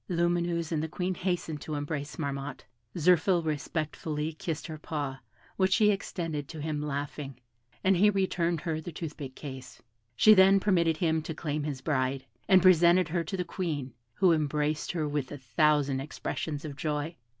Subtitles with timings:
[0.09, 2.63] Lumineuse and the Queen hastened to embrace Marmotte,
[2.97, 5.19] Zirphil respectfully kissed her paw,
[5.57, 7.39] which she extended to him, laughing;
[7.83, 9.79] and he returned her the toothpick case.
[10.15, 14.31] She then permitted him to claim his bride, and presented her to the Queen, who
[14.31, 17.15] embraced her with a thousand expressions of joy.